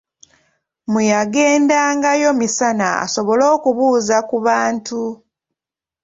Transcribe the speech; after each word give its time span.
Mu 0.91 1.01
yagendangayo 1.11 2.29
misana, 2.41 2.87
asobole 3.05 3.43
okubuuza 3.55 4.17
ku 4.29 4.35
bantu. 4.47 5.01